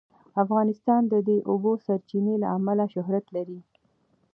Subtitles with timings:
[0.43, 3.59] افغانستان د د اوبو سرچینې له امله شهرت لري.